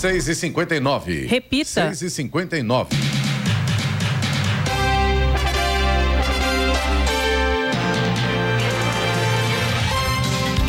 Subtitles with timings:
[0.00, 1.92] 6 e 59 Repita.
[1.94, 3.19] 6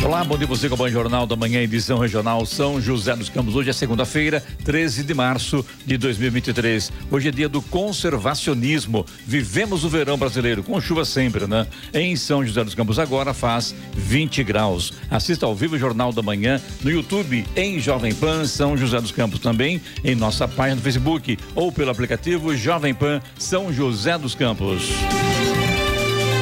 [0.04, 3.28] Olá, bom dia você com o Bom Jornal da Manhã, edição regional São José dos
[3.28, 3.54] Campos.
[3.54, 6.90] Hoje é segunda-feira, 13 de março de 2023.
[7.08, 9.06] Hoje é dia do conservacionismo.
[9.24, 11.68] Vivemos o verão brasileiro, com chuva sempre, né?
[11.94, 14.92] Em São José dos Campos agora faz 20 graus.
[15.08, 19.12] Assista ao vivo o Jornal da Manhã no YouTube, em Jovem Pan São José dos
[19.12, 24.34] Campos, também em nossa página do Facebook ou pelo aplicativo Jovem Pan São José dos
[24.34, 24.90] Campos.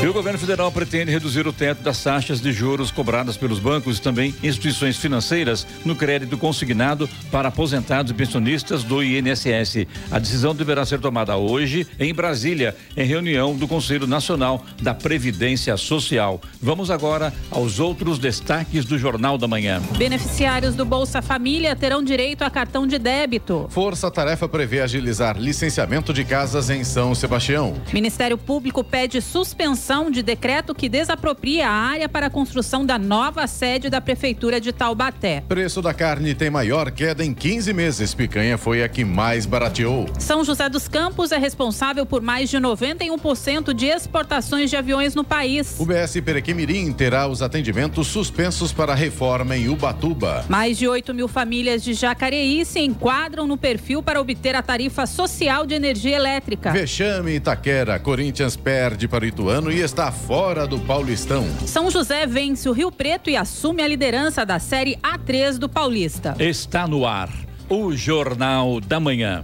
[0.03, 3.99] E o governo federal pretende reduzir o teto das taxas de juros cobradas pelos bancos
[3.99, 9.87] e também instituições financeiras no crédito consignado para aposentados e pensionistas do INSS.
[10.11, 15.77] A decisão deverá ser tomada hoje em Brasília, em reunião do Conselho Nacional da Previdência
[15.77, 16.41] Social.
[16.63, 19.83] Vamos agora aos outros destaques do Jornal da Manhã.
[19.99, 23.67] Beneficiários do Bolsa Família terão direito a cartão de débito.
[23.69, 27.75] Força Tarefa prevê agilizar licenciamento de casas em São Sebastião.
[27.93, 33.45] Ministério Público pede suspensão de decreto que desapropria a área para a construção da nova
[33.49, 35.43] sede da Prefeitura de Taubaté.
[35.49, 38.15] Preço da carne tem maior queda em 15 meses.
[38.15, 40.07] Picanha foi a que mais barateou.
[40.17, 45.25] São José dos Campos é responsável por mais de 91% de exportações de aviões no
[45.25, 45.75] país.
[45.81, 50.45] O BS Perequimirim terá os atendimentos suspensos para a reforma em Ubatuba.
[50.49, 55.05] Mais de 8 mil famílias de Jacareí se enquadram no perfil para obter a tarifa
[55.05, 56.71] social de energia elétrica.
[56.71, 57.99] Vexame Itaquera.
[57.99, 61.47] Corinthians perde para o Ituano e está fora do Paulistão.
[61.67, 66.37] São José vence o Rio Preto e assume a liderança da Série A3 do Paulista.
[66.39, 67.31] Está no ar
[67.69, 69.43] o Jornal da Manhã.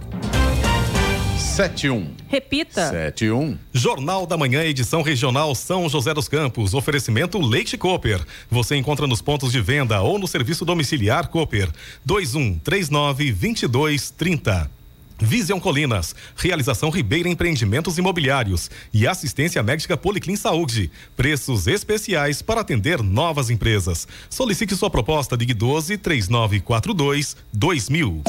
[1.37, 2.11] 71.
[2.27, 2.89] Repita.
[2.89, 3.57] 71.
[3.73, 6.75] Jornal da Manhã, edição regional São José dos Campos.
[6.75, 8.23] Oferecimento Leite Cooper.
[8.49, 11.69] Você encontra nos pontos de venda ou no serviço domiciliar Cooper.
[12.05, 14.76] 21 39 22 30.
[15.19, 20.91] Vision Colinas, realização Ribeira Empreendimentos Imobiliários e assistência médica Policlin Saúde.
[21.15, 24.07] Preços especiais para atender novas empresas.
[24.29, 28.23] Solicite sua proposta de 12 3942 2000.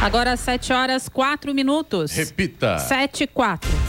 [0.00, 2.10] Agora 7 horas 4 minutos.
[2.12, 2.78] Repita.
[2.78, 3.81] 7 e 4.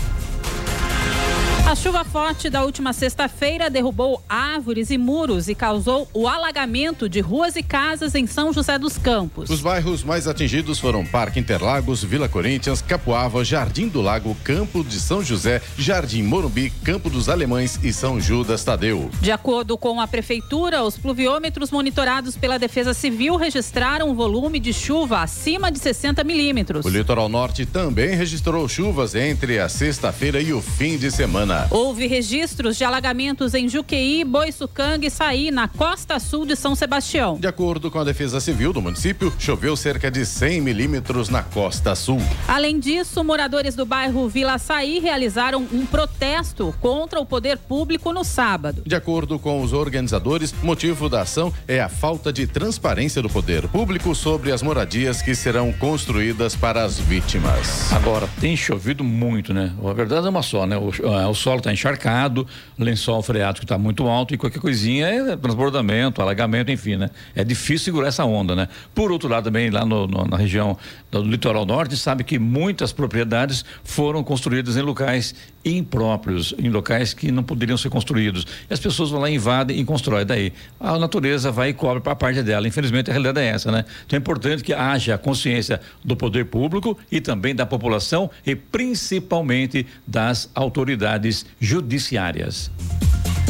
[1.66, 7.22] A chuva forte da última sexta-feira derrubou árvores e muros e causou o alagamento de
[7.22, 9.50] ruas e casas em São José dos Campos.
[9.50, 15.00] Os bairros mais atingidos foram Parque Interlagos, Vila Corinthians, Capoava, Jardim do Lago, Campo de
[15.00, 19.10] São José, Jardim Morumbi, Campo dos Alemães e São Judas Tadeu.
[19.22, 24.74] De acordo com a prefeitura, os pluviômetros monitorados pela Defesa Civil registraram um volume de
[24.74, 26.86] chuva acima de 60 milímetros.
[26.86, 31.53] O litoral norte também registrou chuvas entre a sexta-feira e o fim de semana.
[31.70, 37.38] Houve registros de alagamentos em Juqueí, Boiçucanga e Saí, na costa sul de São Sebastião.
[37.40, 41.96] De acordo com a Defesa Civil do município, choveu cerca de 100 milímetros na costa
[41.96, 42.22] sul.
[42.48, 48.24] Além disso, moradores do bairro Vila Saí realizaram um protesto contra o poder público no
[48.24, 48.84] sábado.
[48.86, 53.30] De acordo com os organizadores, o motivo da ação é a falta de transparência do
[53.30, 57.92] poder público sobre as moradias que serão construídas para as vítimas.
[57.94, 59.74] Agora, tem chovido muito, né?
[59.84, 60.78] A verdade é uma só, né?
[60.78, 62.48] O, é, o solo está encharcado,
[62.80, 67.10] lençol freático está muito alto e qualquer coisinha é transbordamento, alagamento, enfim, né?
[67.36, 68.70] É difícil segurar essa onda, né?
[68.96, 70.78] Por outro lado, também lá no, no, na região
[71.12, 75.36] do litoral norte, sabe que muitas propriedades foram construídas em locais
[75.66, 78.46] impróprios, em locais que não poderiam ser construídos.
[78.70, 80.26] E as pessoas vão lá, invadem e constroem.
[80.26, 82.68] Daí a natureza vai e cobre para a parte dela.
[82.68, 83.86] Infelizmente, a realidade é essa, né?
[84.06, 89.86] Então é importante que haja consciência do poder público e também da população e principalmente
[90.06, 92.70] das autoridades judiciárias.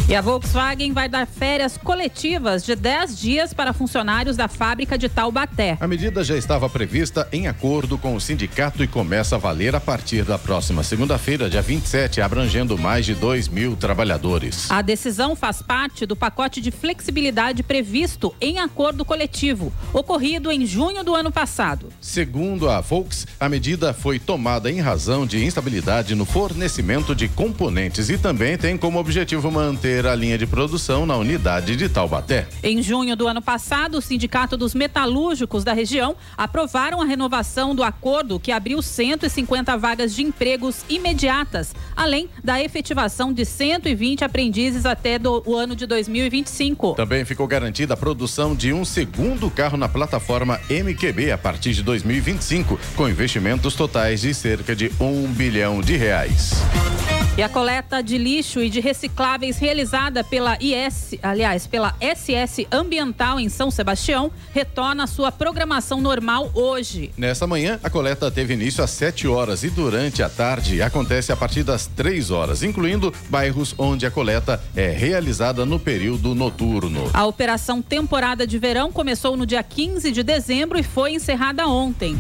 [0.10, 5.08] E a Volkswagen vai dar férias coletivas de 10 dias para funcionários da fábrica de
[5.08, 5.78] Taubaté.
[5.80, 9.80] A medida já estava prevista em acordo com o sindicato e começa a valer a
[9.80, 14.70] partir da próxima segunda-feira, dia 27, abrangendo mais de 2 mil trabalhadores.
[14.70, 21.02] A decisão faz parte do pacote de flexibilidade previsto em acordo coletivo, ocorrido em junho
[21.02, 21.88] do ano passado.
[22.02, 28.10] Segundo a Volks, a medida foi tomada em razão de instabilidade no fornecimento de componentes
[28.10, 32.48] e também tem como objetivo manter a linha de produção na unidade de Taubaté.
[32.64, 37.84] Em junho do ano passado, o Sindicato dos Metalúrgicos da região aprovaram a renovação do
[37.84, 45.20] acordo que abriu 150 vagas de empregos imediatas, além da efetivação de 120 aprendizes até
[45.20, 46.96] do, o ano de 2025.
[46.96, 51.84] Também ficou garantida a produção de um segundo carro na plataforma MQB a partir de
[51.84, 56.54] 2025, com investimentos totais de cerca de um bilhão de reais.
[57.36, 63.40] E a coleta de lixo e de recicláveis realizada pela IS, aliás, pela SS Ambiental
[63.40, 67.10] em São Sebastião, retorna à sua programação normal hoje.
[67.18, 71.36] Nesta manhã, a coleta teve início às 7 horas e durante a tarde acontece a
[71.36, 77.10] partir das 3 horas, incluindo bairros onde a coleta é realizada no período noturno.
[77.16, 82.16] A operação temporada de verão começou no dia 15 de dezembro e foi encerrada ontem.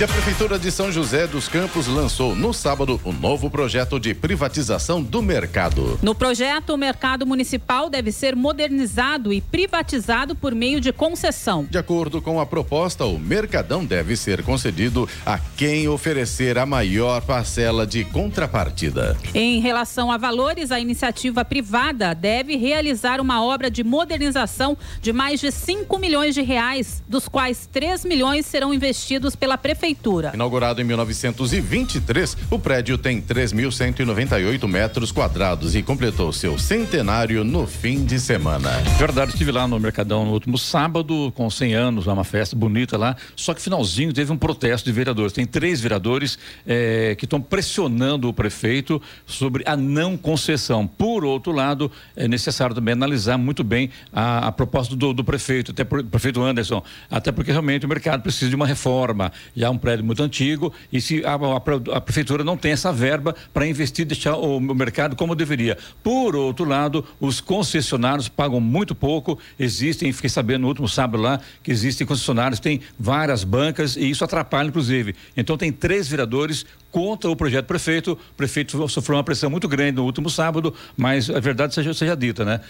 [0.00, 4.00] E a Prefeitura de São José dos Campos lançou no sábado o um novo projeto
[4.00, 5.98] de privatização do mercado.
[6.02, 11.66] No projeto, o mercado municipal deve ser modernizado e privatizado por meio de concessão.
[11.68, 17.20] De acordo com a proposta, o mercadão deve ser concedido a quem oferecer a maior
[17.20, 19.18] parcela de contrapartida.
[19.34, 25.40] Em relação a valores, a iniciativa privada deve realizar uma obra de modernização de mais
[25.40, 30.30] de 5 milhões de reais, dos quais 3 milhões serão investidos pela Prefeitura Prefeitura.
[30.34, 38.04] Inaugurado em 1923, o prédio tem 3.198 metros quadrados e completou seu centenário no fim
[38.04, 38.70] de semana.
[38.98, 43.16] Verdade, estive lá no Mercadão no último sábado, com 100 anos, uma festa bonita lá.
[43.34, 45.32] Só que finalzinho teve um protesto de vereadores.
[45.32, 50.86] Tem três vereadores eh, que estão pressionando o prefeito sobre a não concessão.
[50.86, 55.72] Por outro lado, é necessário também analisar muito bem a, a proposta do, do prefeito,
[55.72, 59.32] até por, prefeito Anderson, até porque realmente o mercado precisa de uma reforma.
[59.56, 63.34] Já um prédio muito antigo e se a, a, a prefeitura não tem essa verba
[63.52, 65.76] para investir, deixar o, o, mercado como deveria.
[66.02, 69.38] Por outro lado, os concessionários pagam muito pouco.
[69.58, 74.24] Existem, fiquei sabendo no último sábado lá, que existem concessionários, tem várias bancas e isso
[74.24, 75.14] atrapalha, inclusive.
[75.36, 78.12] Então tem três vereadores contra o projeto prefeito.
[78.12, 82.16] O prefeito sofreu uma pressão muito grande no último sábado, mas a verdade seja, seja
[82.16, 82.60] dita, né?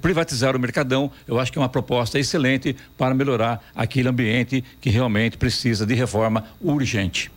[0.00, 4.90] Privatizar o mercadão, eu acho que é uma proposta excelente para melhorar aquele ambiente que
[4.90, 7.30] realmente precisa de reforma forma urgente.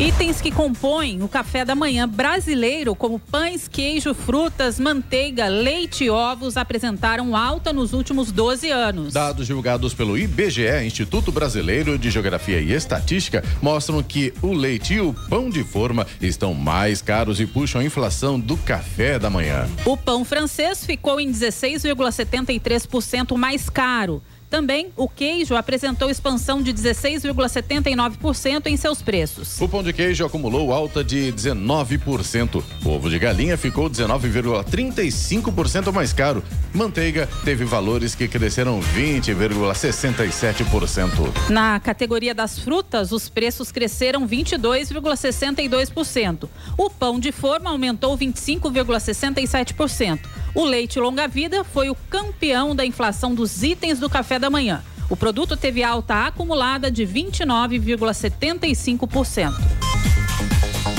[0.00, 6.10] Itens que compõem o café da manhã brasileiro, como pães, queijo, frutas, manteiga, leite e
[6.10, 9.12] ovos, apresentaram alta nos últimos 12 anos.
[9.12, 15.00] Dados divulgados pelo IBGE, Instituto Brasileiro de Geografia e Estatística, mostram que o leite e
[15.00, 19.68] o pão de forma estão mais caros e puxam a inflação do café da manhã.
[19.84, 24.22] O pão francês ficou em 16,73% mais caro.
[24.50, 29.60] Também, o queijo apresentou expansão de 16,79% em seus preços.
[29.60, 32.64] O pão de queijo acumulou alta de 19%.
[32.84, 36.42] O ovo de galinha ficou 19,35% mais caro.
[36.72, 41.50] Manteiga teve valores que cresceram 20,67%.
[41.50, 46.48] Na categoria das frutas, os preços cresceram 22,62%.
[46.78, 50.20] O pão de forma aumentou 25,67%.
[50.54, 54.82] O leite longa-vida foi o campeão da inflação dos itens do café da manhã.
[55.10, 59.54] O produto teve alta acumulada de 29,75%.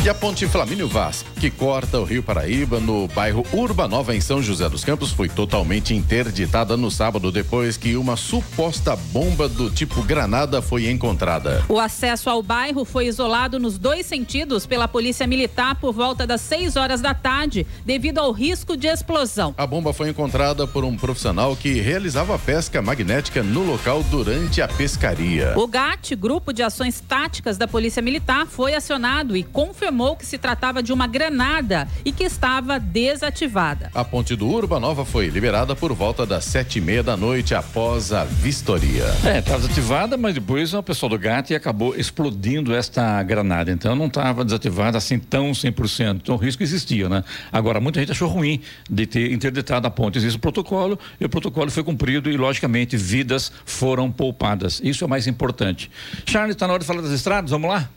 [0.02, 4.42] E a ponte Flamínio Vaz, que corta o Rio Paraíba no bairro Urbanova, em São
[4.42, 10.02] José dos Campos, foi totalmente interditada no sábado depois que uma suposta bomba do tipo
[10.02, 11.66] granada foi encontrada.
[11.68, 16.40] O acesso ao bairro foi isolado nos dois sentidos pela Polícia Militar por volta das
[16.42, 19.54] 6 horas da tarde, devido ao risco de explosão.
[19.58, 24.68] A bomba foi encontrada por um profissional que realizava pesca magnética no local durante a
[24.70, 25.54] pescaria.
[25.58, 30.26] O GAT, Grupo de Ações Táticas da Polícia Militar, foi acionado e confirmou confirmou que
[30.26, 33.90] se tratava de uma granada e que estava desativada.
[33.94, 37.56] A ponte do Urba Nova foi liberada por volta das sete e meia da noite
[37.56, 39.06] após a vistoria.
[39.26, 43.72] É, estava desativada, mas depois o pessoal do GAT acabou explodindo esta granada.
[43.72, 46.20] Então não estava desativada assim tão 100%.
[46.22, 47.24] Então o risco existia, né?
[47.52, 50.20] Agora, muita gente achou ruim de ter interditado a ponte.
[50.20, 54.80] Existe o protocolo e o protocolo foi cumprido e, logicamente, vidas foram poupadas.
[54.84, 55.90] Isso é o mais importante.
[56.28, 57.50] Charles, está na hora de falar das estradas?
[57.50, 57.90] Vamos lá?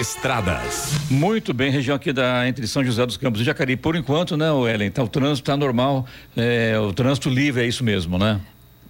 [0.00, 0.92] Estradas.
[1.10, 3.76] Muito bem, região aqui da entre São José dos Campos e Jacareí.
[3.76, 4.90] Por enquanto, né, Ellen?
[4.90, 6.06] Tá, o trânsito está normal,
[6.36, 8.40] é, o trânsito livre, é isso mesmo, né?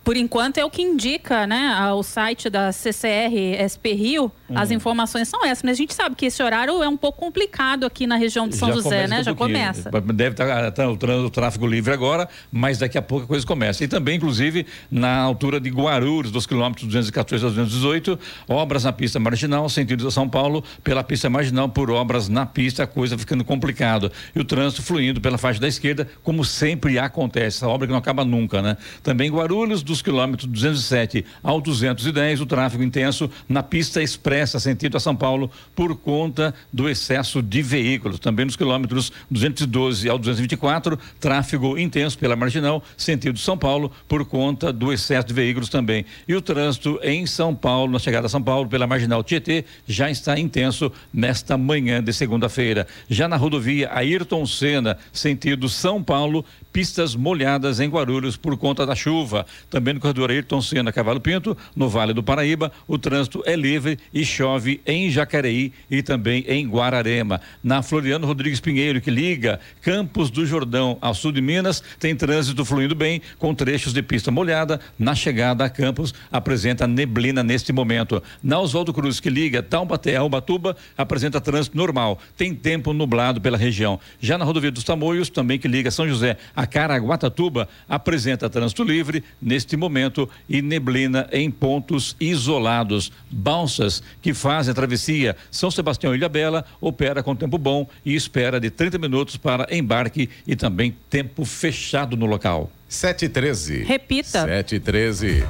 [0.05, 4.59] Por enquanto é o que indica, né, o site da CCR SP Rio, uhum.
[4.59, 7.87] as informações são essas, mas a gente sabe que esse horário é um pouco complicado
[7.87, 9.21] aqui na região de São já José, né?
[9.21, 9.91] Um já começa.
[9.91, 13.47] Deve estar tá, tá, o, o tráfego livre agora, mas daqui a pouco a coisa
[13.47, 13.85] começa.
[13.85, 19.21] E também, inclusive, na altura de Guarulhos, dos quilômetros 214 a 218, obras na pista
[19.21, 23.45] marginal, sentido de São Paulo, pela pista marginal, por obras na pista, a coisa ficando
[23.45, 24.11] complicada.
[24.35, 27.99] E o trânsito fluindo pela faixa da esquerda, como sempre acontece, essa obra que não
[27.99, 28.77] acaba nunca, né?
[29.03, 34.97] Também Guarulhos, dos quilômetros 207 ao 210, o tráfego intenso na pista expressa Floresta, sentido
[34.97, 38.19] a São Paulo, por conta do excesso de veículos.
[38.19, 44.73] Também nos quilômetros 212 ao 224, tráfego intenso pela Marginal, sentido São Paulo, por conta
[44.73, 46.05] do excesso de veículos também.
[46.27, 50.11] E o trânsito em São Paulo, na chegada a São Paulo, pela Marginal Tietê, já
[50.11, 52.87] está intenso nesta manhã de segunda-feira.
[53.09, 58.95] Já na rodovia Ayrton Senna, sentido São Paulo, pistas molhadas em Guarulhos por conta da
[58.95, 59.47] chuva.
[59.69, 63.99] Também no corredor Ayrton Senna, Cavalo Pinto, no Vale do Paraíba, o trânsito é livre
[64.13, 67.41] e chove em Jacareí e também em Guararema.
[67.63, 72.65] Na Floriano Rodrigues Pinheiro, que liga Campos do Jordão ao sul de Minas, tem trânsito
[72.65, 74.81] fluindo bem, com trechos de pista molhada.
[74.99, 78.23] Na chegada a Campos, apresenta neblina neste momento.
[78.43, 82.19] Na Oswaldo Cruz, que liga Taubaté a Ubatuba, apresenta trânsito normal.
[82.37, 83.99] Tem tempo nublado pela região.
[84.21, 89.23] Já na rodovia dos Tamoios, também que liga São José a Caraguatatuba apresenta trânsito livre
[89.41, 93.13] neste momento e neblina em pontos isolados.
[93.31, 98.61] Balsas que fazem a travessia São Sebastião Ilha Bela opera com tempo bom e espera
[98.61, 102.71] de 30 minutos para embarque e também tempo fechado no local.
[102.89, 103.85] 713.
[103.85, 104.47] Repita.
[104.47, 105.45] 713.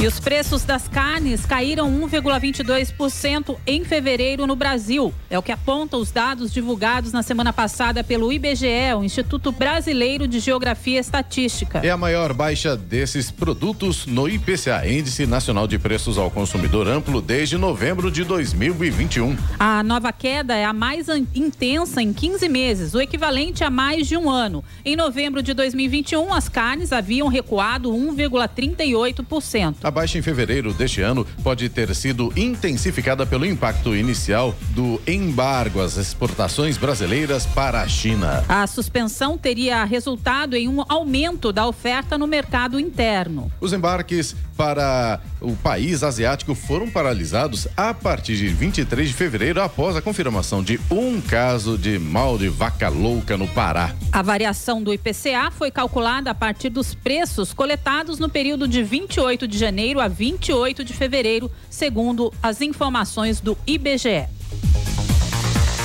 [0.00, 5.12] E os preços das carnes caíram 1,22% em fevereiro no Brasil.
[5.28, 10.28] É o que apontam os dados divulgados na semana passada pelo IBGE, o Instituto Brasileiro
[10.28, 11.80] de Geografia e Estatística.
[11.82, 17.20] É a maior baixa desses produtos no IPCA, Índice Nacional de Preços ao Consumidor Amplo,
[17.20, 19.36] desde novembro de 2021.
[19.58, 24.16] A nova queda é a mais intensa em 15 meses, o equivalente a mais de
[24.16, 24.62] um ano.
[24.84, 29.87] Em novembro de 2021, as carnes haviam recuado 1,38%.
[29.88, 35.80] A baixa em fevereiro deste ano pode ter sido intensificada pelo impacto inicial do embargo
[35.80, 38.44] às exportações brasileiras para a China.
[38.46, 43.50] A suspensão teria resultado em um aumento da oferta no mercado interno.
[43.62, 49.94] Os embarques para o país asiático foram paralisados a partir de 23 de fevereiro, após
[49.94, 53.94] a confirmação de um caso de mal de vaca louca no Pará.
[54.10, 59.46] A variação do IPCA foi calculada a partir dos preços coletados no período de 28
[59.46, 64.37] de janeiro a 28 de fevereiro, segundo as informações do IBGE.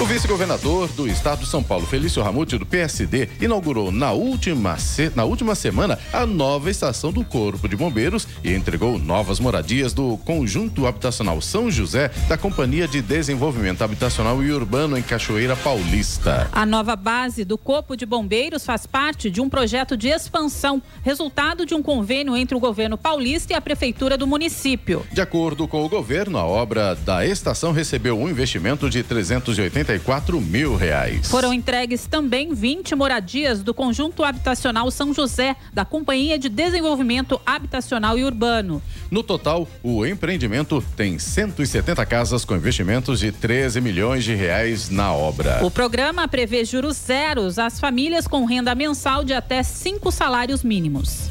[0.02, 4.76] O vice-governador do estado de São Paulo, Felício Ramute, do PSD, inaugurou na última,
[5.16, 10.18] na última semana a nova estação do Corpo de Bombeiros e entregou novas moradias do
[10.18, 16.50] Conjunto Habitacional São José da Companhia de Desenvolvimento Habitacional e Urbano em Cachoeira Paulista.
[16.52, 21.68] A nova base do Corpo de Bombeiros faz parte de um projeto de expansão, resultado
[21.68, 25.06] de um convênio entre o governo paulista e a prefeitura do município.
[25.12, 30.40] De acordo com o governo, a obra da estação recebeu um investimento de 380 44
[30.40, 31.30] mil reais.
[31.30, 38.18] Foram entregues também 20 moradias do conjunto habitacional São José, da Companhia de Desenvolvimento Habitacional
[38.18, 38.82] e Urbano.
[39.12, 45.14] No total, o empreendimento tem 170 casas com investimentos de 13 milhões de reais na
[45.14, 45.60] obra.
[45.64, 51.28] O programa prevê juros zeros às famílias com renda mensal de até cinco salários mínimos.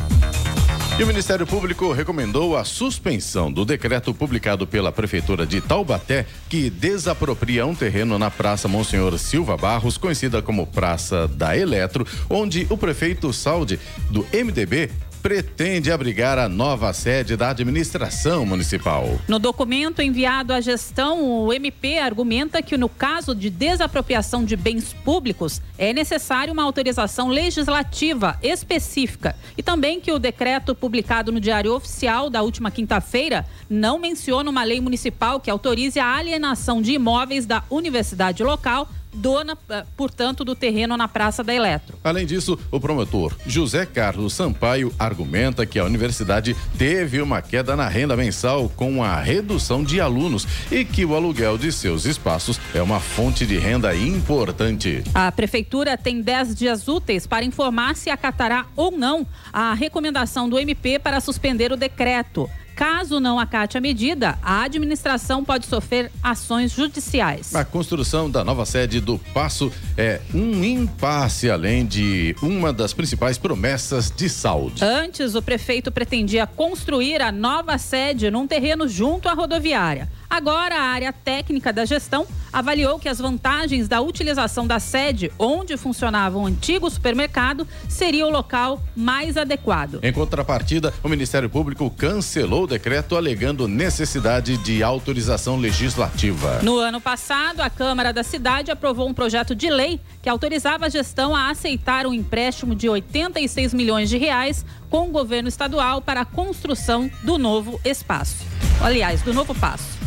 [0.98, 6.68] E o Ministério Público recomendou a suspensão do decreto publicado pela Prefeitura de Taubaté, que
[6.68, 12.76] desapropria um terreno na Praça Monsenhor Silva Barros, conhecida como Praça da Eletro, onde o
[12.76, 13.80] prefeito Salde,
[14.10, 14.90] do MDB,
[15.22, 19.20] pretende abrigar a nova sede da administração municipal.
[19.28, 24.92] No documento enviado à gestão, o MP argumenta que no caso de desapropriação de bens
[24.92, 31.72] públicos é necessário uma autorização legislativa específica e também que o decreto publicado no Diário
[31.72, 37.46] Oficial da última quinta-feira não menciona uma lei municipal que autorize a alienação de imóveis
[37.46, 41.98] da universidade local dona, eh, portanto, do terreno na Praça da Eletro.
[42.02, 47.88] Além disso, o promotor José Carlos Sampaio argumenta que a universidade teve uma queda na
[47.88, 52.82] renda mensal com a redução de alunos e que o aluguel de seus espaços é
[52.82, 55.02] uma fonte de renda importante.
[55.14, 60.58] A prefeitura tem 10 dias úteis para informar se acatará ou não a recomendação do
[60.58, 62.48] MP para suspender o decreto.
[62.74, 67.54] Caso não acate a medida, a administração pode sofrer ações judiciais.
[67.54, 73.38] A construção da nova sede do Passo é um impasse, além de uma das principais
[73.38, 74.84] promessas de saúde.
[74.84, 80.08] Antes, o prefeito pretendia construir a nova sede num terreno junto à rodoviária.
[80.32, 85.76] Agora, a área técnica da gestão avaliou que as vantagens da utilização da sede onde
[85.76, 90.00] funcionava o antigo supermercado seria o local mais adequado.
[90.02, 96.60] Em contrapartida, o Ministério Público cancelou o decreto alegando necessidade de autorização legislativa.
[96.62, 100.88] No ano passado, a Câmara da cidade aprovou um projeto de lei que autorizava a
[100.88, 106.22] gestão a aceitar um empréstimo de 86 milhões de reais com o governo estadual para
[106.22, 108.46] a construção do novo espaço.
[108.80, 110.00] Aliás, do novo passo.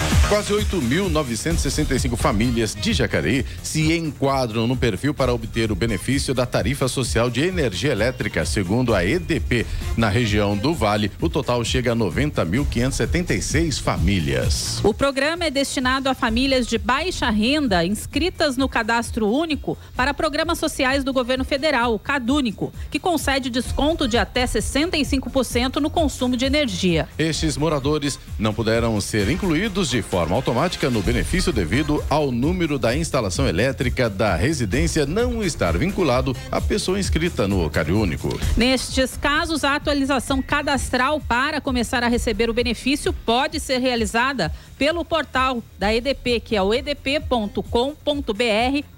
[0.00, 0.19] Thank you.
[0.30, 6.86] Quase 8.965 famílias de Jacareí se enquadram no perfil para obter o benefício da tarifa
[6.86, 9.66] social de energia elétrica, segundo a EDP.
[9.96, 14.78] Na região do Vale, o total chega a 90.576 famílias.
[14.84, 20.60] O programa é destinado a famílias de baixa renda inscritas no cadastro único para programas
[20.60, 26.44] sociais do governo federal, o CadÚnico, que concede desconto de até 65% no consumo de
[26.44, 27.08] energia.
[27.18, 32.78] Estes moradores não puderam ser incluídos de forma forma automática no benefício devido ao número
[32.78, 38.28] da instalação elétrica da residência não estar vinculado à pessoa inscrita no Cariúnico.
[38.54, 45.06] Nestes casos, a atualização cadastral para começar a receber o benefício pode ser realizada pelo
[45.06, 47.64] portal da EDP, que é o edp.com.br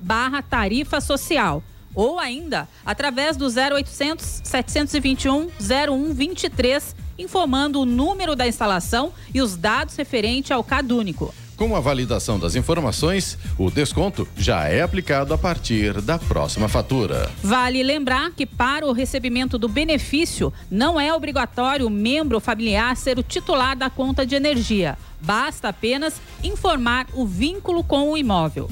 [0.00, 1.62] barra tarifa social
[1.95, 9.97] ou ainda através do 0800 721 0123 informando o número da instalação e os dados
[9.97, 11.35] referentes ao CadÚnico.
[11.57, 17.31] Com a validação das informações, o desconto já é aplicado a partir da próxima fatura.
[17.40, 23.19] Vale lembrar que para o recebimento do benefício, não é obrigatório o membro familiar ser
[23.19, 24.99] o titular da conta de energia.
[25.21, 28.69] Basta apenas informar o vínculo com o imóvel.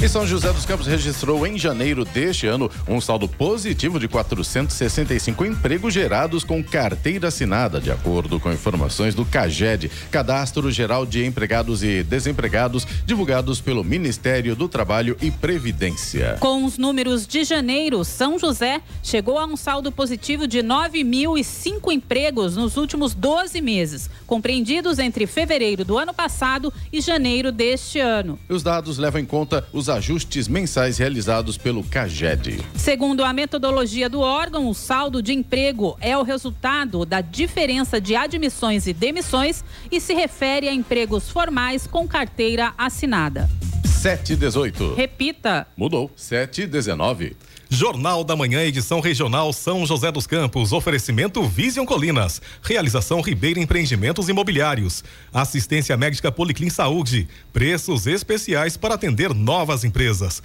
[0.00, 5.44] E São José dos Campos registrou em janeiro deste ano um saldo positivo de 465
[5.44, 11.82] empregos gerados com carteira assinada, de acordo com informações do CAGED, Cadastro Geral de Empregados
[11.82, 16.36] e Desempregados, divulgados pelo Ministério do Trabalho e Previdência.
[16.38, 22.54] Com os números de janeiro, São José chegou a um saldo positivo de 9.005 empregos
[22.54, 28.38] nos últimos 12 meses, compreendidos entre fevereiro do ano passado e janeiro deste ano.
[28.48, 32.60] Os dados levam em conta os ajustes mensais realizados pelo CAGED.
[32.74, 38.14] Segundo a metodologia do órgão, o saldo de emprego é o resultado da diferença de
[38.14, 43.48] admissões e demissões e se refere a empregos formais com carteira assinada.
[43.84, 44.94] 718.
[44.94, 45.66] Repita.
[45.76, 46.10] Mudou.
[46.14, 47.36] 719.
[47.70, 50.72] Jornal da Manhã, edição regional São José dos Campos.
[50.72, 52.40] Oferecimento Vision Colinas.
[52.62, 55.04] Realização Ribeira Empreendimentos Imobiliários.
[55.32, 57.28] Assistência médica Policlin Saúde.
[57.52, 60.42] Preços especiais para atender novas empresas.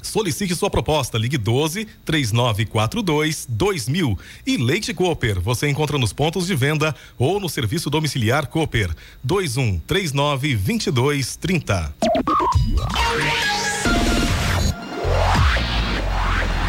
[0.00, 1.18] Solicite sua proposta.
[1.18, 4.18] Ligue 12 3942 2000.
[4.46, 5.42] E Leite Cooper.
[5.42, 8.90] Você encontra nos pontos de venda ou no serviço domiciliar Cooper.
[9.22, 10.58] 21 39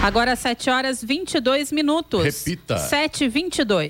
[0.06, 2.24] Agora 7 horas 22 minutos.
[2.24, 2.78] Repita.
[2.78, 3.90] 7 e 22.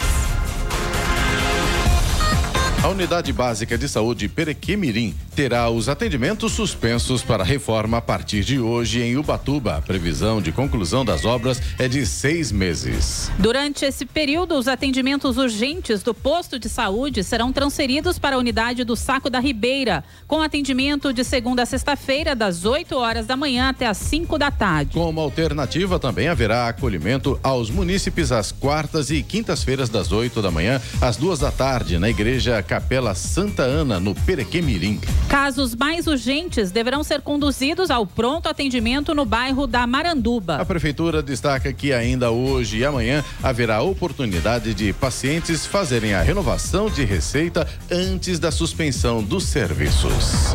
[2.85, 8.59] A Unidade Básica de Saúde Perequimirim terá os atendimentos suspensos para reforma a partir de
[8.59, 9.77] hoje em Ubatuba.
[9.77, 13.31] A previsão de conclusão das obras é de seis meses.
[13.39, 18.83] Durante esse período, os atendimentos urgentes do posto de saúde serão transferidos para a unidade
[18.83, 23.69] do Saco da Ribeira, com atendimento de segunda a sexta-feira, das 8 horas da manhã
[23.69, 24.91] até as 5 da tarde.
[24.93, 30.79] Como alternativa, também haverá acolhimento aos munícipes às quartas e quintas-feiras, das 8 da manhã
[31.01, 34.99] às duas da tarde, na Igreja Capela Santa Ana, no Perequemirim.
[35.29, 40.57] Casos mais urgentes deverão ser conduzidos ao pronto atendimento no bairro da Maranduba.
[40.57, 46.89] A Prefeitura destaca que ainda hoje e amanhã haverá oportunidade de pacientes fazerem a renovação
[46.89, 50.53] de receita antes da suspensão dos serviços.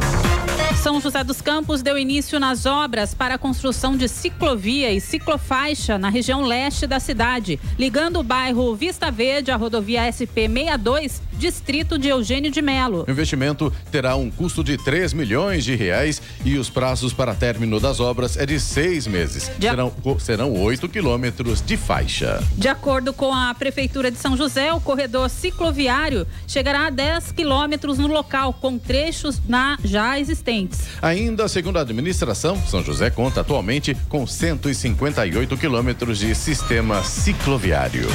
[0.83, 5.98] São José dos Campos deu início nas obras para a construção de ciclovia e ciclofaixa
[5.98, 12.09] na região leste da cidade, ligando o bairro Vista Verde à rodovia SP62, distrito de
[12.09, 13.05] Eugênio de Melo.
[13.09, 17.81] O investimento terá um custo de 3 milhões de reais e os prazos para término
[17.81, 19.50] das obras é de seis meses.
[19.59, 22.42] De a- Serão, serão 8 quilômetros de faixa.
[22.57, 27.96] De acordo com a Prefeitura de São José, o corredor cicloviário chegará a 10 quilômetros
[27.98, 30.81] no local, com trechos na já existentes.
[31.00, 38.07] Ainda segundo a administração, São José conta atualmente com 158 quilômetros de sistema cicloviário.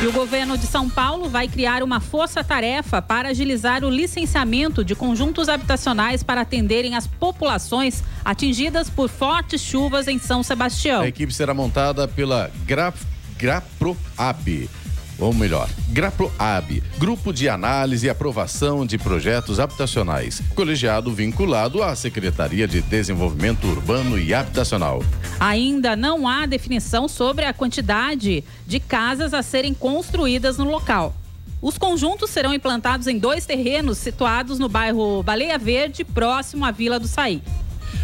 [0.00, 4.94] E o governo de São Paulo vai criar uma força-tarefa para agilizar o licenciamento de
[4.94, 11.00] conjuntos habitacionais para atenderem as populações atingidas por fortes chuvas em São Sebastião.
[11.00, 12.94] A equipe será montada pela Gra,
[13.36, 14.70] GraProAB.
[15.18, 22.68] Ou melhor, GraProAB, Grupo de Análise e Aprovação de Projetos Habitacionais, colegiado vinculado à Secretaria
[22.68, 25.02] de Desenvolvimento Urbano e Habitacional.
[25.40, 31.14] Ainda não há definição sobre a quantidade de casas a serem construídas no local.
[31.60, 37.00] Os conjuntos serão implantados em dois terrenos situados no bairro Baleia Verde, próximo à Vila
[37.00, 37.42] do Saí.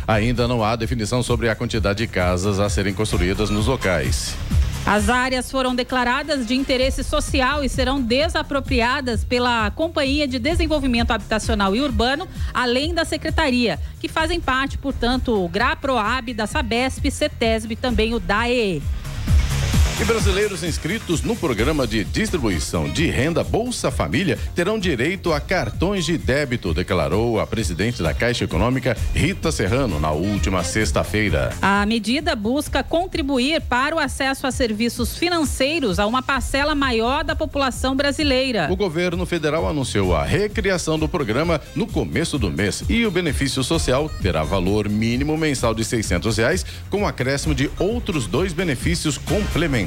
[0.07, 4.35] Ainda não há definição sobre a quantidade de casas a serem construídas nos locais.
[4.87, 11.75] As áreas foram declaradas de interesse social e serão desapropriadas pela Companhia de Desenvolvimento Habitacional
[11.75, 17.77] e Urbano, além da Secretaria, que fazem parte, portanto, o GRAPROAB, da Sabesp, CETESB e
[17.77, 18.83] também o DAE.
[20.01, 26.05] E brasileiros inscritos no programa de distribuição de renda Bolsa Família terão direito a cartões
[26.05, 31.53] de débito, declarou a presidente da Caixa Econômica, Rita Serrano, na última sexta-feira.
[31.63, 37.37] A medida busca contribuir para o acesso a serviços financeiros a uma parcela maior da
[37.37, 38.67] população brasileira.
[38.73, 43.63] O governo federal anunciou a recriação do programa no começo do mês e o benefício
[43.63, 49.84] social terá valor mínimo mensal de 600 reais, com acréscimo de outros dois benefícios complementares.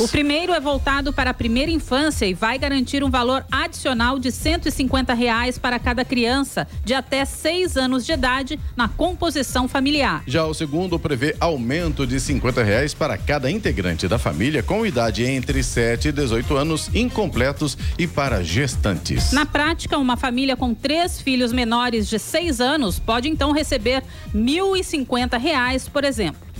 [0.00, 4.30] O primeiro é voltado para a primeira infância e vai garantir um valor adicional de
[4.30, 10.22] 150 reais para cada criança de até 6 anos de idade na composição familiar.
[10.26, 15.24] Já o segundo prevê aumento de 50 reais para cada integrante da família com idade
[15.24, 19.32] entre 7 e 18 anos incompletos e para gestantes.
[19.32, 24.02] Na prática, uma família com três filhos menores de 6 anos pode então receber
[24.34, 26.51] 1.050 reais, por exemplo.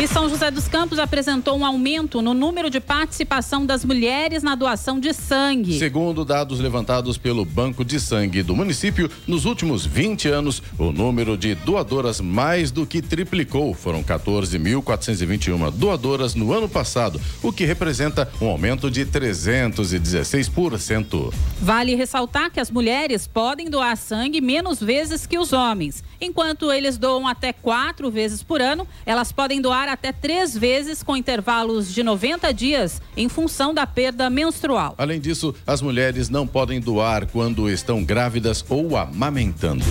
[0.00, 4.54] E São José dos Campos apresentou um aumento no número de participação das mulheres na
[4.54, 5.76] doação de sangue.
[5.76, 11.36] Segundo dados levantados pelo Banco de Sangue do município, nos últimos 20 anos, o número
[11.36, 13.74] de doadoras mais do que triplicou.
[13.74, 21.34] Foram 14.421 doadoras no ano passado, o que representa um aumento de 316%.
[21.60, 26.04] Vale ressaltar que as mulheres podem doar sangue menos vezes que os homens.
[26.20, 31.16] Enquanto eles doam até quatro vezes por ano, elas podem doar até três vezes com
[31.16, 34.94] intervalos de 90 dias em função da perda menstrual.
[34.98, 39.84] Além disso, as mulheres não podem doar quando estão grávidas ou amamentando.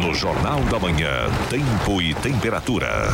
[0.00, 3.08] No Jornal da Manhã, tempo e temperatura.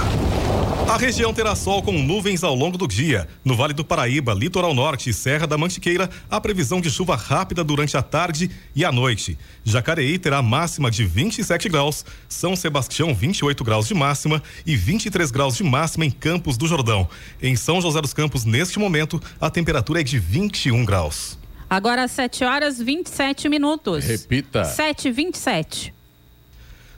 [0.89, 3.29] A região terá sol com nuvens ao longo do dia.
[3.45, 7.63] No Vale do Paraíba, Litoral Norte e Serra da Mantiqueira, há previsão de chuva rápida
[7.63, 9.37] durante a tarde e a noite.
[9.63, 15.57] Jacareí terá máxima de 27 graus, São Sebastião 28 graus de máxima e 23 graus
[15.57, 17.09] de máxima em Campos do Jordão.
[17.43, 21.39] Em São José dos Campos, neste momento, a temperatura é de 21 graus.
[21.69, 24.05] Agora 7 horas 27 minutos.
[24.05, 24.65] Repita.
[24.65, 26.00] 7 27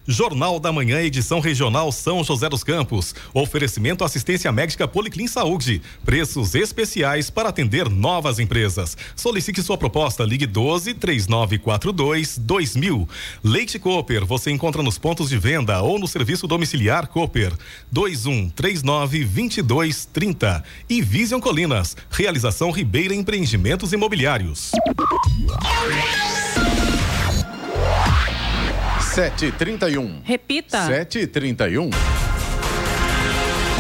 [0.07, 3.15] Jornal da Manhã, edição regional São José dos Campos.
[3.33, 5.81] Oferecimento assistência médica Policlin Saúde.
[6.05, 8.97] Preços especiais para atender novas empresas.
[9.15, 13.09] Solicite sua proposta, ligue 12 3942 2000.
[13.45, 17.53] Leite Cooper, você encontra nos pontos de venda ou no serviço domiciliar Cooper.
[17.93, 20.65] 21 39 22 30.
[20.89, 24.73] E Vision Colinas, realização Ribeira Empreendimentos Imobiliários.
[29.13, 30.23] Sete trinta e um.
[30.25, 30.87] Repita.
[30.87, 31.69] Sete trinta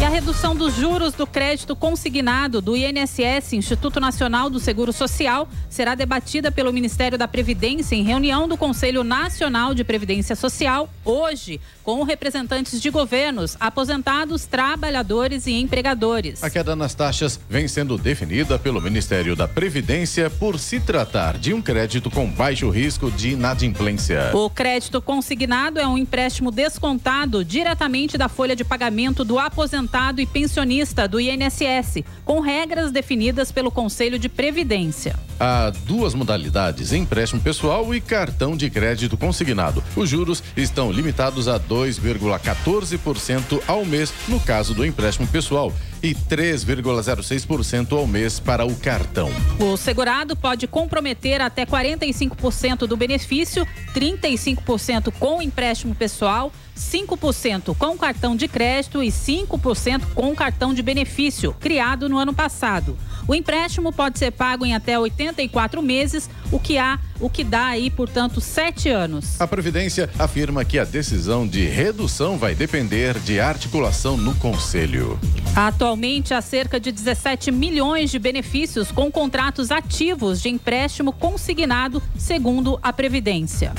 [0.00, 5.48] e a redução dos juros do crédito consignado do INSS, Instituto Nacional do Seguro Social,
[5.68, 11.60] será debatida pelo Ministério da Previdência em reunião do Conselho Nacional de Previdência Social hoje,
[11.84, 16.42] com representantes de governos, aposentados, trabalhadores e empregadores.
[16.42, 21.52] A queda nas taxas vem sendo definida pelo Ministério da Previdência por se tratar de
[21.54, 24.30] um crédito com baixo risco de inadimplência.
[24.34, 30.20] O crédito consignado é um empréstimo descontado diretamente da folha de pagamento do aposentado aposentado
[30.22, 35.18] e pensionista do INSS, com regras definidas pelo Conselho de Previdência.
[35.38, 39.82] Há duas modalidades: empréstimo pessoal e cartão de crédito consignado.
[39.96, 47.96] Os juros estão limitados a 2,14% ao mês no caso do empréstimo pessoal e 3,06%
[47.96, 49.30] ao mês para o cartão.
[49.60, 58.34] O segurado pode comprometer até 45% do benefício, 35% com empréstimo pessoal, 5% com cartão
[58.34, 62.98] de crédito e 5% com cartão de benefício, criado no ano passado.
[63.28, 67.66] O empréstimo pode ser pago em até 84 meses, o que há, o que dá
[67.66, 69.40] aí, portanto, sete anos.
[69.40, 75.18] A Previdência afirma que a decisão de redução vai depender de articulação no Conselho.
[75.54, 82.78] Atualmente há cerca de 17 milhões de benefícios com contratos ativos de empréstimo consignado, segundo
[82.82, 83.72] a Previdência.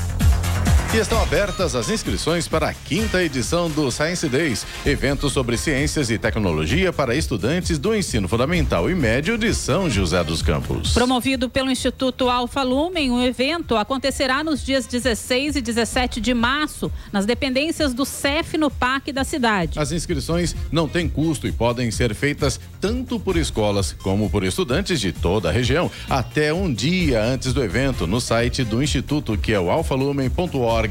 [0.93, 6.11] E estão abertas as inscrições para a quinta edição do Science Days, evento sobre ciências
[6.11, 10.93] e tecnologia para estudantes do ensino fundamental e médio de São José dos Campos.
[10.93, 16.91] Promovido pelo Instituto Alfa Lumen, o evento acontecerá nos dias 16 e 17 de março,
[17.11, 19.79] nas dependências do CEF no Parque da cidade.
[19.79, 25.01] As inscrições não têm custo e podem ser feitas tanto por escolas como por estudantes
[25.01, 29.53] de toda a região, até um dia antes do evento no site do Instituto, que
[29.53, 30.82] é o alfalumen.org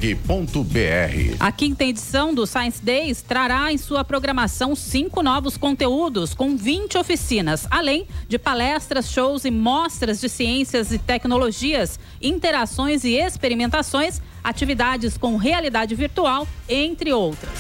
[1.38, 6.96] a quinta edição do Science Days trará em sua programação cinco novos conteúdos com 20
[6.96, 15.18] oficinas, além de palestras, shows e mostras de ciências e tecnologias, interações e experimentações, atividades
[15.18, 17.52] com realidade virtual, entre outras.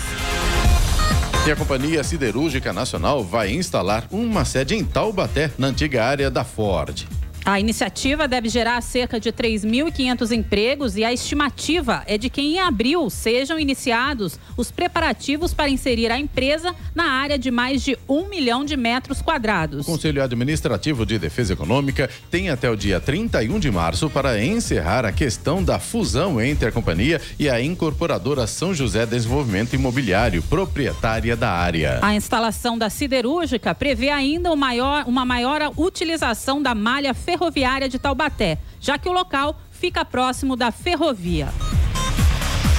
[1.46, 6.44] E a Companhia Siderúrgica Nacional vai instalar uma sede em Taubaté, na antiga área da
[6.44, 7.06] Ford.
[7.44, 12.60] A iniciativa deve gerar cerca de 3.500 empregos e a estimativa é de que em
[12.60, 18.28] abril sejam iniciados os preparativos para inserir a empresa na área de mais de um
[18.28, 19.80] milhão de metros quadrados.
[19.80, 25.04] O Conselho Administrativo de Defesa Econômica tem até o dia 31 de março para encerrar
[25.04, 31.36] a questão da fusão entre a companhia e a incorporadora São José Desenvolvimento Imobiliário, proprietária
[31.36, 31.98] da área.
[32.02, 37.98] A instalação da siderúrgica prevê ainda maior, uma maior utilização da malha ferroviária ferroviária de
[37.98, 41.48] Taubaté, já que o local fica próximo da ferrovia.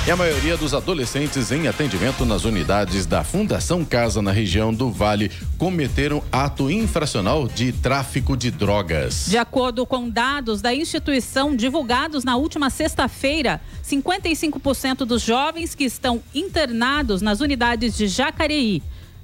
[0.06, 4.92] E a maioria dos adolescentes em atendimento nas unidades da Fundação Casa na região do
[4.92, 9.28] Vale cometeram ato infracional de tráfico de drogas.
[9.28, 16.22] De acordo com dados da instituição divulgados na última sexta-feira, 55% dos jovens que estão
[16.36, 18.84] internados nas unidades de Jacareí,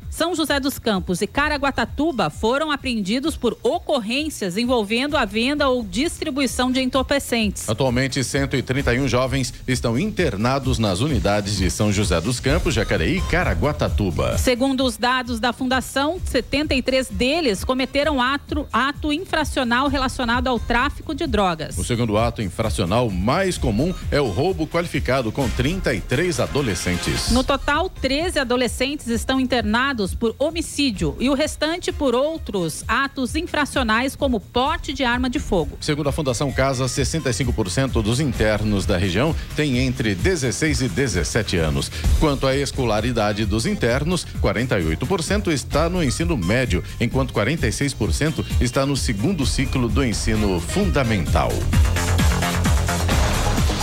[0.09, 6.71] são José dos Campos e Caraguatatuba foram apreendidos por ocorrências envolvendo a venda ou distribuição
[6.71, 7.69] de entorpecentes.
[7.69, 14.37] Atualmente, 131 jovens estão internados nas unidades de São José dos Campos, Jacareí e Caraguatatuba.
[14.37, 21.27] Segundo os dados da Fundação, 73 deles cometeram ato, ato infracional relacionado ao tráfico de
[21.27, 21.77] drogas.
[21.77, 27.29] O segundo ato infracional mais comum é o roubo qualificado, com 33 adolescentes.
[27.31, 34.15] No total, 13 adolescentes estão internados por homicídio e o restante por outros atos infracionais,
[34.15, 35.77] como porte de arma de fogo.
[35.81, 41.91] Segundo a Fundação Casa, 65% dos internos da região têm entre 16 e 17 anos.
[42.19, 49.45] Quanto à escolaridade dos internos, 48% está no ensino médio, enquanto 46% está no segundo
[49.45, 51.49] ciclo do ensino fundamental.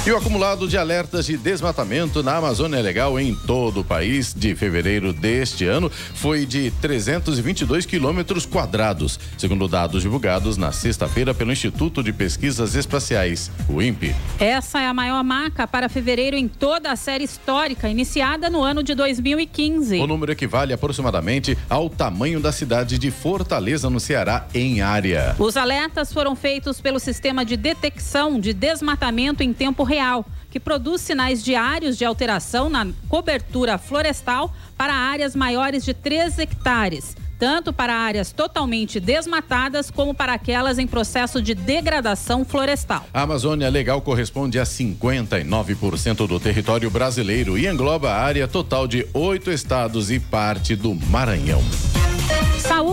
[0.06, 4.54] E o acumulado de alertas de desmatamento na Amazônia Legal em todo o país de
[4.54, 12.04] fevereiro deste ano foi de 322 quilômetros quadrados, segundo dados divulgados na sexta-feira pelo Instituto
[12.04, 14.14] de Pesquisas Espaciais, o INPE.
[14.38, 18.84] Essa é a maior marca para fevereiro em toda a série histórica, iniciada no ano
[18.84, 19.98] de 2015.
[19.98, 25.34] O número equivale aproximadamente ao tamanho da cidade de Fortaleza, no Ceará, em área.
[25.36, 30.60] Os alertas foram feitos pelo sistema de detecção de desmatamento em tempo real Real, que
[30.60, 37.70] produz sinais diários de alteração na cobertura florestal para áreas maiores de 3 hectares tanto
[37.70, 43.04] para áreas totalmente desmatadas como para aquelas em processo de degradação florestal.
[43.12, 49.06] A Amazônia Legal corresponde a 59% do território brasileiro e engloba a área total de
[49.12, 51.60] oito estados e parte do Maranhão.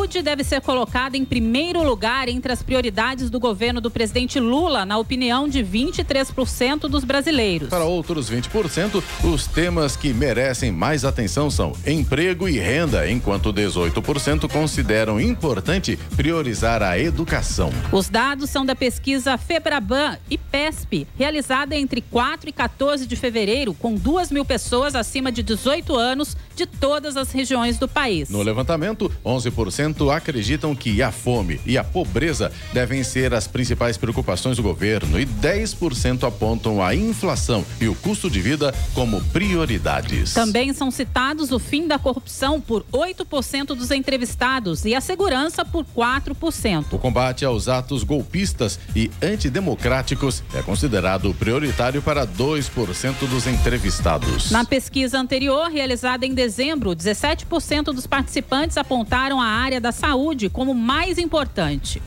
[0.04, 4.86] Saúde deve ser colocada em primeiro lugar entre as prioridades do governo do presidente Lula,
[4.86, 7.70] na opinião de 23% dos brasileiros.
[7.70, 14.52] Para outros 20%, os temas que merecem mais atenção são emprego e renda, enquanto 18%
[14.52, 17.70] consideram importante priorizar a educação.
[17.90, 23.74] Os dados são da pesquisa Febraban e PESP, realizada entre 4 e 14 de fevereiro,
[23.74, 28.30] com 2 mil pessoas acima de 18 anos de todas as regiões do país.
[28.30, 34.58] No levantamento, 11% acreditam que a fome e a pobreza devem ser as principais preocupações
[34.58, 40.34] do governo e 10% apontam a inflação e o custo de vida como prioridades.
[40.34, 45.86] Também são citados o fim da corrupção por 8% dos entrevistados e a segurança por
[45.86, 46.86] 4%.
[46.92, 54.52] O combate aos atos golpistas e antidemocráticos é considerado prioritário para 2% dos entrevistados.
[54.52, 60.74] Na pesquisa anterior, realizada em dezembro, 17% dos participantes apontaram a área da saúde como
[60.74, 62.02] mais importante.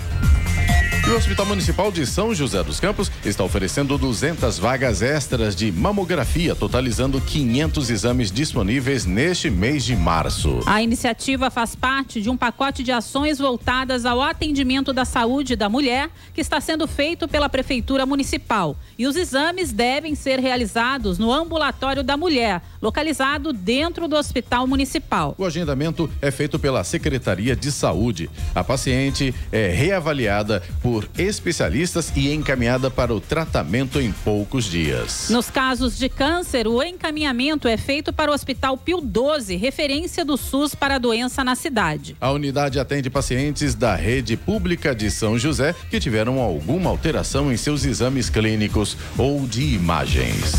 [1.06, 5.70] E o Hospital Municipal de São José dos Campos está oferecendo 200 vagas extras de
[5.70, 10.58] mamografia, totalizando 500 exames disponíveis neste mês de março.
[10.66, 15.68] A iniciativa faz parte de um pacote de ações voltadas ao atendimento da saúde da
[15.68, 18.76] mulher que está sendo feito pela Prefeitura Municipal.
[18.98, 25.36] E os exames devem ser realizados no ambulatório da mulher, localizado dentro do Hospital Municipal.
[25.38, 28.28] O agendamento é feito pela Secretaria de Saúde.
[28.52, 35.28] A paciente é reavaliada por por especialistas e encaminhada para o tratamento em poucos dias.
[35.28, 40.38] Nos casos de câncer, o encaminhamento é feito para o Hospital Pio 12, referência do
[40.38, 42.16] SUS para a doença na cidade.
[42.18, 47.58] A unidade atende pacientes da rede pública de São José que tiveram alguma alteração em
[47.58, 50.54] seus exames clínicos ou de imagens.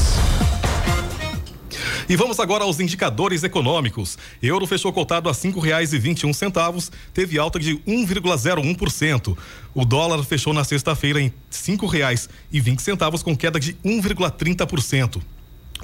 [2.09, 4.17] E vamos agora aos indicadores econômicos.
[4.41, 9.37] Euro fechou cotado a cinco reais e vinte e um centavos, teve alta de 1,01%.
[9.73, 15.21] O dólar fechou na sexta-feira em cinco reais e vinte centavos com queda de 1,30%.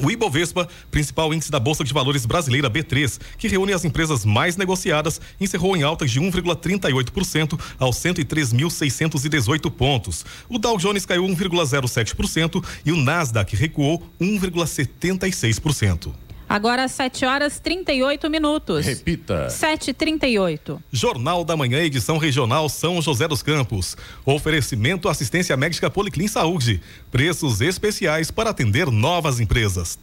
[0.02, 4.58] O Ibovespa, principal índice da Bolsa de Valores brasileira B3, que reúne as empresas mais
[4.58, 10.26] negociadas, encerrou em alta de 1,38% aos 103.618 pontos.
[10.50, 16.23] O Dow Jones caiu 1,07% e o Nasdaq recuou 1,76%.
[16.54, 18.86] Agora 7 horas 38 minutos.
[18.86, 19.48] Repita.
[19.48, 20.80] 7h38.
[20.92, 23.98] Jornal da Manhã, edição regional São José dos Campos.
[24.24, 26.80] Oferecimento assistência médica Policlin Saúde.
[27.10, 29.98] Preços especiais para atender novas empresas.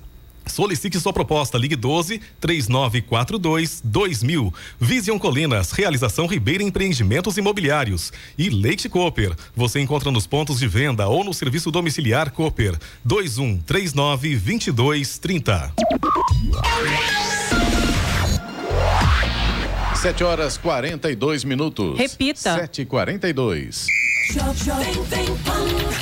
[0.47, 1.59] Solicite sua proposta.
[1.59, 4.53] Ligue 12 3942 2000.
[4.81, 8.13] Vision Colinas, realização Ribeira Empreendimentos Imobiliários.
[8.37, 9.35] E Leite Cooper.
[9.55, 12.79] Você encontra nos pontos de venda ou no serviço domiciliar Cooper.
[13.05, 15.73] 21 39 22 30.
[20.01, 21.99] Sete horas 42 minutos.
[21.99, 22.55] Repita.
[22.55, 23.29] Sete e quarenta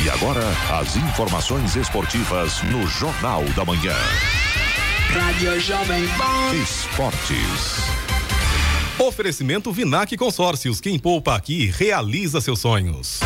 [0.05, 0.43] e agora,
[0.79, 3.95] as informações esportivas no Jornal da Manhã.
[5.09, 6.55] Rádio Jovem Pan.
[6.63, 7.89] Esportes.
[8.99, 10.79] Oferecimento Vinac Consórcios.
[10.79, 13.21] Quem poupa aqui realiza seus sonhos.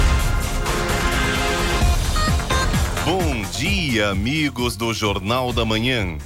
[3.05, 6.17] Bom dia, amigos do Jornal da Manhã.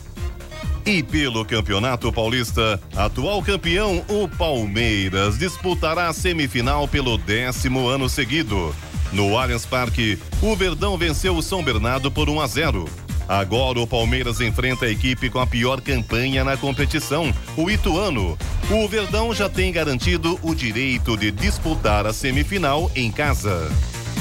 [0.87, 8.73] E pelo Campeonato Paulista, atual campeão, o Palmeiras, disputará a semifinal pelo décimo ano seguido.
[9.13, 12.89] No Allianz Parque, o Verdão venceu o São Bernardo por 1 a 0.
[13.29, 18.39] Agora o Palmeiras enfrenta a equipe com a pior campanha na competição, o Ituano.
[18.71, 23.69] O Verdão já tem garantido o direito de disputar a semifinal em casa.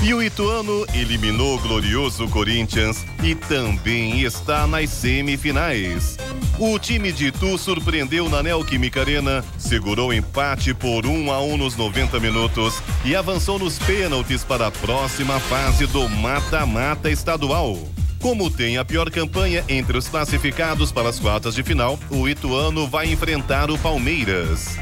[0.06, 6.16] E o Ituano eliminou o glorioso Corinthians e também está nas semifinais.
[6.60, 11.76] O time de Itu surpreendeu na Neoquímica Arena, segurou empate por 1 a 1 nos
[11.76, 17.76] 90 minutos e avançou nos pênaltis para a próxima fase do mata-mata estadual.
[18.22, 22.88] Como tem a pior campanha entre os classificados para as quartas de final, o Ituano
[22.88, 24.78] vai enfrentar o Palmeiras.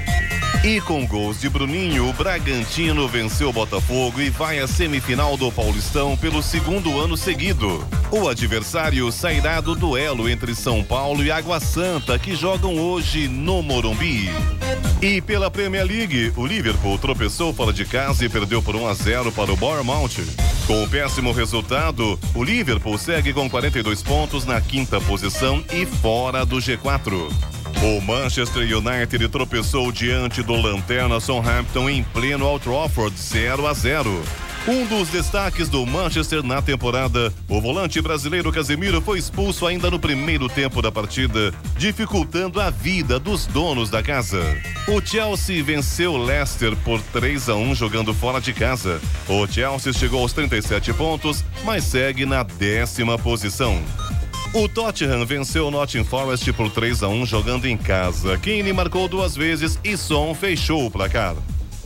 [0.64, 5.52] E com gols de Bruninho, o Bragantino venceu o Botafogo e vai à semifinal do
[5.52, 7.86] Paulistão pelo segundo ano seguido.
[8.10, 13.62] O adversário sairá do duelo entre São Paulo e Água Santa, que jogam hoje no
[13.62, 14.30] Morumbi.
[15.02, 18.94] E pela Premier League, o Liverpool tropeçou fora de casa e perdeu por 1 a
[18.94, 20.24] 0 para o Bournemouth.
[20.66, 26.46] Com o péssimo resultado, o Liverpool segue com 42 pontos na quinta posição e fora
[26.46, 27.30] do G4.
[27.84, 34.24] O Manchester United tropeçou diante do Lanterna Southampton em pleno Old Trafford 0 a 0.
[34.66, 40.00] Um dos destaques do Manchester na temporada, o volante brasileiro Casemiro foi expulso ainda no
[40.00, 44.42] primeiro tempo da partida, dificultando a vida dos donos da casa.
[44.88, 49.02] O Chelsea venceu Leicester por 3 a 1 jogando fora de casa.
[49.28, 53.84] O Chelsea chegou aos 37 pontos, mas segue na décima posição.
[54.54, 58.38] O Tottenham venceu o Nottingham Forest por 3 a 1 jogando em casa.
[58.38, 61.36] Kane marcou duas vezes e Son fechou o placar.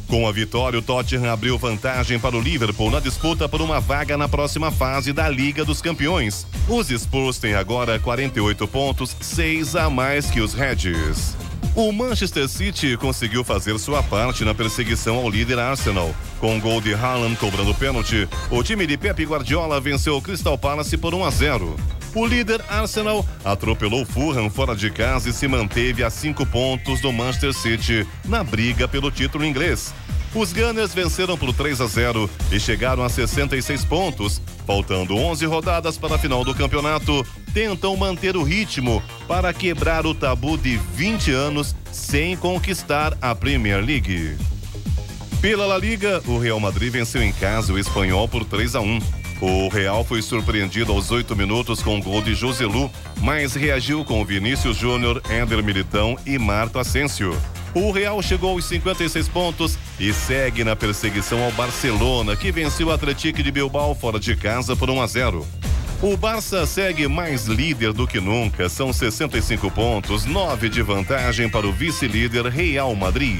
[0.05, 4.17] Com a vitória, o Tottenham abriu vantagem para o Liverpool na disputa por uma vaga
[4.17, 6.45] na próxima fase da Liga dos Campeões.
[6.67, 11.37] Os Spurs têm agora 48 pontos, 6 a mais que os Reds.
[11.77, 16.11] O Manchester City conseguiu fazer sua parte na perseguição ao líder Arsenal.
[16.39, 20.57] Com o gol de Haaland cobrando pênalti, o time de Pep Guardiola venceu o Crystal
[20.57, 21.75] Palace por 1 a 0.
[22.15, 27.13] O líder Arsenal atropelou Fulham fora de casa e se manteve a cinco pontos do
[27.13, 29.93] Manchester City na briga pelo título inglês.
[30.33, 34.41] Os Gunners venceram por 3 a 0 e chegaram a 66 pontos.
[34.65, 40.13] Faltando 11 rodadas para a final do campeonato, tentam manter o ritmo para quebrar o
[40.13, 44.37] tabu de 20 anos sem conquistar a Premier League.
[45.41, 48.99] Pela La Liga, o Real Madrid venceu em casa o Espanhol por 3 a 1.
[49.39, 52.89] O Real foi surpreendido aos oito minutos com o gol de Joselu,
[53.21, 57.37] mas reagiu com Vinícius Júnior, Éder Militão e Marco Asensio.
[57.75, 62.91] O Real chegou aos 56 pontos e segue na perseguição ao Barcelona, que venceu o
[62.91, 65.47] Atlético de Bilbao fora de casa por 1 a 0.
[65.99, 71.67] O Barça segue mais líder do que nunca, são 65 pontos, 9 de vantagem para
[71.67, 73.39] o vice-líder Real Madrid.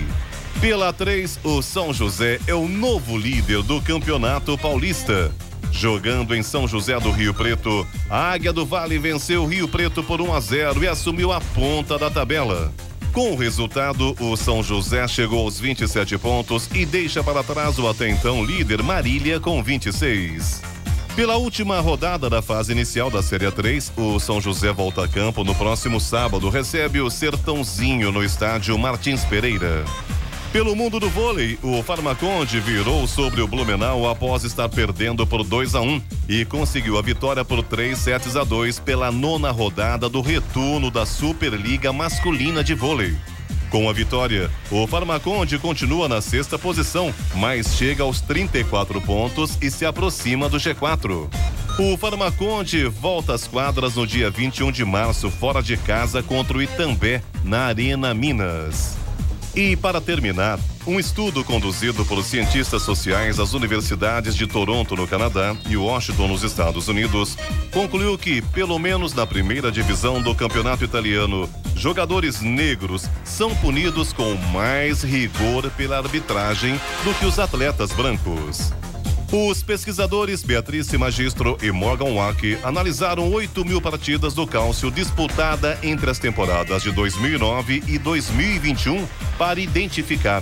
[0.60, 5.32] Pela 3, o São José é o novo líder do Campeonato Paulista.
[5.72, 10.02] Jogando em São José do Rio Preto, a Águia do Vale venceu o Rio Preto
[10.02, 12.74] por 1 a 0 e assumiu a ponta da tabela.
[13.14, 17.88] Com o resultado, o São José chegou aos 27 pontos e deixa para trás o
[17.88, 20.77] até então líder Marília com 26.
[21.18, 25.44] Pela última rodada da fase inicial da Série 3, o São José volta a campo
[25.44, 29.84] no próximo sábado, recebe o Sertãozinho no estádio Martins Pereira.
[30.54, 35.74] Pelo mundo do vôlei, o Farmaconde virou sobre o Blumenau após estar perdendo por 2
[35.74, 40.22] a 1 e conseguiu a vitória por 3 sets a 2 pela nona rodada do
[40.22, 43.18] retorno da Superliga Masculina de Vôlei.
[43.70, 49.70] Com a vitória, o Farmaconde continua na sexta posição, mas chega aos 34 pontos e
[49.70, 51.28] se aproxima do G4.
[51.78, 56.62] O Farmaconde volta às quadras no dia 21 de março, fora de casa, contra o
[56.62, 59.07] Itambé, na Arena Minas.
[59.58, 65.58] E para terminar, um estudo conduzido por cientistas sociais das universidades de Toronto, no Canadá,
[65.68, 67.36] e Washington, nos Estados Unidos,
[67.72, 74.36] concluiu que, pelo menos na primeira divisão do campeonato italiano, jogadores negros são punidos com
[74.54, 78.72] mais rigor pela arbitragem do que os atletas brancos.
[79.32, 86.10] Os pesquisadores Beatriz Magistro e Morgan Wack analisaram 8 mil partidas do cálcio disputada entre
[86.10, 89.06] as temporadas de 2009 e 2021
[89.38, 90.42] para identificar.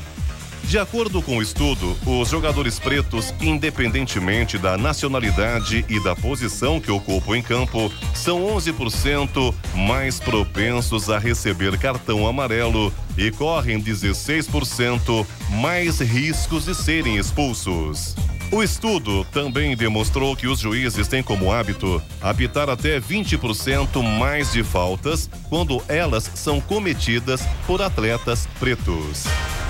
[0.66, 6.92] De acordo com o estudo, os jogadores pretos, independentemente da nacionalidade e da posição que
[6.92, 16.00] ocupam em campo, são 11% mais propensos a receber cartão amarelo e correm 16% mais
[16.00, 18.16] riscos de serem expulsos.
[18.56, 24.64] O estudo também demonstrou que os juízes têm como hábito apitar até 20% mais de
[24.64, 29.26] faltas quando elas são cometidas por atletas pretos.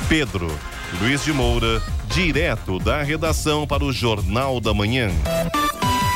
[0.08, 0.56] Pedro
[1.02, 1.82] Luiz de Moura,
[2.14, 5.10] direto da redação para o Jornal da Manhã.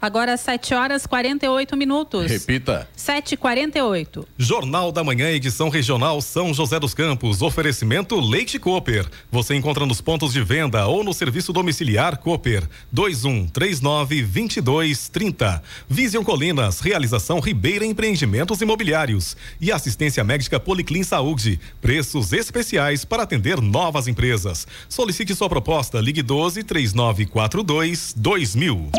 [0.00, 2.30] Agora 7 horas 48 minutos.
[2.30, 2.88] Repita.
[2.96, 4.24] 7h48.
[4.38, 7.42] Jornal da Manhã, edição regional São José dos Campos.
[7.42, 9.06] Oferecimento Leite Cooper.
[9.28, 12.62] Você encontra nos pontos de venda ou no serviço domiciliar Cooper.
[12.92, 15.62] 2139 2230.
[15.88, 19.36] Vision Colinas, realização Ribeira Empreendimentos Imobiliários.
[19.60, 21.58] E assistência médica Policlin Saúde.
[21.80, 24.64] Preços especiais para atender novas empresas.
[24.88, 26.00] Solicite sua proposta.
[26.00, 28.90] Ligue 12 3942 2000.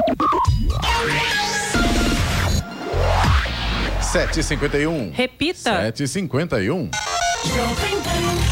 [4.02, 5.12] Sete e cinquenta e um.
[5.14, 5.60] Repita.
[5.60, 6.90] Sete e cinquenta e um.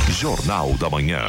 [0.09, 1.21] Jornal da Manhã.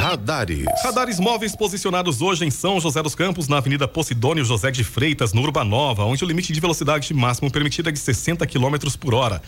[0.00, 0.64] Radares.
[0.82, 5.34] Radares móveis posicionados hoje em São José dos Campos, na Avenida Posidônio José de Freitas,
[5.34, 9.42] no Urbanova, onde o limite de velocidade máximo permitido é de 60 km por hora.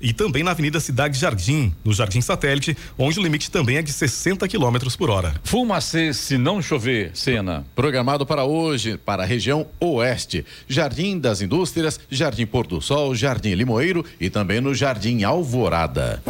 [0.00, 3.92] E também na Avenida Cidade Jardim, no Jardim Satélite, onde o limite também é de
[3.92, 5.34] 60 km por hora.
[5.42, 7.66] Fumacê se não chover, cena.
[7.74, 10.46] Programado para hoje, para a região oeste.
[10.68, 16.22] Jardim das Indústrias, Jardim Pôr do Sol, Jardim Limoeiro e também no Jardim Alvorada.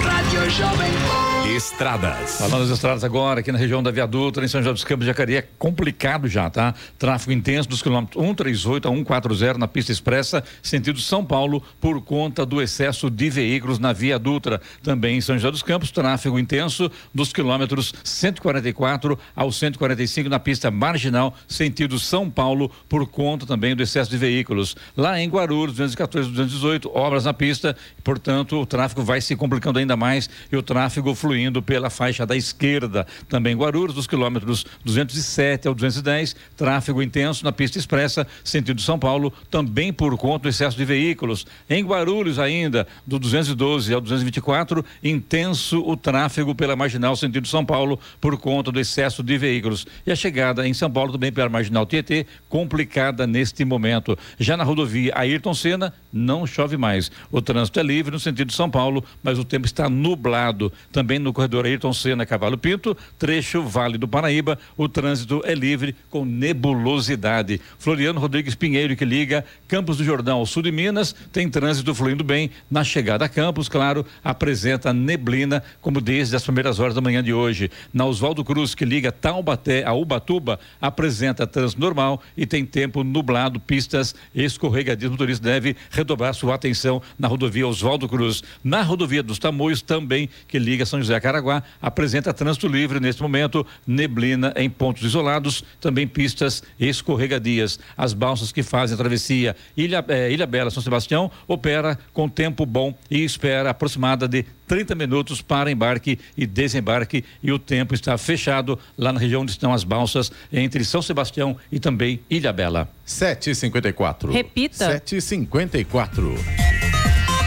[0.00, 1.27] Rádio Jovem Pan.
[1.48, 2.36] Estradas.
[2.36, 5.36] Falando das estradas agora, aqui na região da Viadutra, em São José dos Campos, Jacareí,
[5.36, 6.74] é complicado já, tá?
[6.98, 12.44] Tráfego intenso dos quilômetros 138 a 140 na pista expressa, sentido São Paulo, por conta
[12.44, 14.60] do excesso de veículos na Via Dutra.
[14.82, 20.70] Também em São José dos Campos, tráfego intenso dos quilômetros 144 ao 145 na pista
[20.70, 24.76] marginal, sentido São Paulo, por conta também do excesso de veículos.
[24.94, 27.74] Lá em Guarulhos, 214 218, obras na pista,
[28.04, 32.26] portanto, o tráfego vai se complicando ainda mais e o tráfego fluindo fluindo pela faixa
[32.26, 33.06] da esquerda.
[33.28, 39.32] Também Guarulhos, dos quilômetros 207 ao 210, tráfego intenso na pista expressa, sentido São Paulo,
[39.48, 41.46] também por conta do excesso de veículos.
[41.70, 48.00] Em Guarulhos ainda, do 212 ao 224, intenso o tráfego pela marginal sentido São Paulo
[48.20, 49.86] por conta do excesso de veículos.
[50.04, 54.18] E a chegada em São Paulo também pela marginal Tietê, complicada neste momento.
[54.40, 57.10] Já na rodovia Ayrton Senna, não chove mais.
[57.30, 60.72] O trânsito é livre no sentido de São Paulo, mas o tempo está nublado.
[60.92, 65.94] Também no corredor Ayrton Senna Cavalo Pinto, trecho Vale do Paraíba, o trânsito é livre
[66.10, 67.60] com nebulosidade.
[67.78, 72.24] Floriano Rodrigues Pinheiro, que liga Campos do Jordão ao sul de Minas, tem trânsito fluindo
[72.24, 72.50] bem.
[72.70, 77.32] Na chegada a Campos, claro, apresenta neblina, como desde as primeiras horas da manhã de
[77.32, 77.70] hoje.
[77.92, 83.60] Na Oswaldo Cruz, que liga Taubaté a Ubatuba, apresenta trânsito normal e tem tempo nublado,
[83.60, 85.08] pistas escorregadias.
[85.08, 88.42] O motorista deve redobrar sua atenção na rodovia Oswaldo Cruz.
[88.62, 93.20] Na rodovia dos Tamoios, também, que liga São José a Caraguá, apresenta trânsito livre neste
[93.20, 97.78] momento, neblina em pontos isolados, também pistas escorregadias.
[97.96, 102.64] As balsas que fazem a travessia Ilha, eh, Ilha Bela São Sebastião opera com tempo
[102.64, 108.16] bom e espera aproximada de 30 minutos para embarque e desembarque e o tempo está
[108.18, 112.88] fechado lá na região onde estão as balsas entre São Sebastião e também Ilha Bela.
[113.06, 114.30] 7h54.
[114.30, 115.00] Repita.
[115.00, 116.67] 7h54.